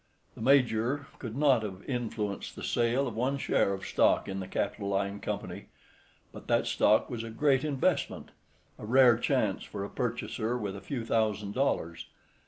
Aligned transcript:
The 0.33 0.41
Major 0.41 1.05
could 1.19 1.37
not 1.37 1.61
have 1.61 1.87
influenced 1.87 2.55
the 2.55 2.63
sale 2.63 3.07
of 3.07 3.15
one 3.15 3.37
share 3.37 3.71
of 3.71 3.85
stock 3.85 4.27
in 4.27 4.39
the 4.39 4.47
Capitoline 4.47 5.19
Company. 5.19 5.67
But 6.31 6.47
that 6.47 6.65
stock 6.65 7.07
was 7.07 7.23
a 7.23 7.29
great 7.29 7.63
investment; 7.63 8.31
a 8.79 8.85
rare 8.87 9.19
chance 9.19 9.63
for 9.63 9.83
a 9.85 9.91
purchaser 9.91 10.57
with 10.57 10.75
a 10.75 10.81
few 10.81 11.05
thousand 11.05 11.53
dollars. 11.53 12.07